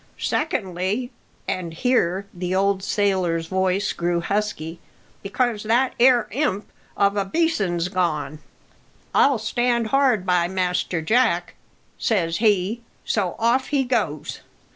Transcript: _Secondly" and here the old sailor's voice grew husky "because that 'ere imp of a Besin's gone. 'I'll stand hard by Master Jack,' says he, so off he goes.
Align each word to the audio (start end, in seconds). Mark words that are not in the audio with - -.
_Secondly" 0.19 1.11
and 1.47 1.75
here 1.75 2.25
the 2.33 2.55
old 2.55 2.81
sailor's 2.81 3.45
voice 3.45 3.93
grew 3.93 4.19
husky 4.19 4.79
"because 5.21 5.61
that 5.61 5.93
'ere 5.99 6.27
imp 6.31 6.65
of 6.97 7.15
a 7.15 7.23
Besin's 7.23 7.87
gone. 7.87 8.39
'I'll 9.13 9.37
stand 9.37 9.89
hard 9.89 10.25
by 10.25 10.47
Master 10.47 11.03
Jack,' 11.03 11.53
says 11.99 12.37
he, 12.37 12.81
so 13.05 13.35
off 13.37 13.67
he 13.67 13.83
goes. 13.83 14.39